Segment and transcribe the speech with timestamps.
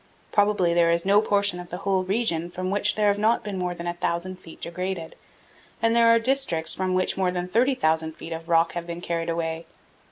[0.31, 3.55] Probably there is no portion of the whole region from which there have not been
[3.59, 5.15] more than a thousand feet degraded,
[5.79, 9.29] and there are districts from which more than 30,000 feet of rock have been carried
[9.29, 9.67] away.